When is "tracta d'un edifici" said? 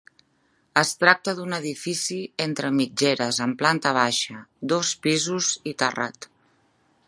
1.01-2.17